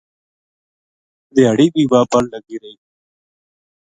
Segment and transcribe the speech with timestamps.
[1.35, 2.75] دھیاڑی بھی واہ پل لگی رہی